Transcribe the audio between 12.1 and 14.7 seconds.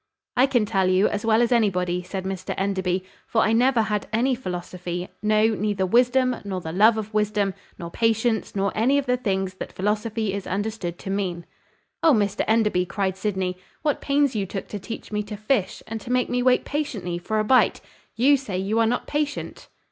Mr Enderby!" cried Sydney, "what pains you took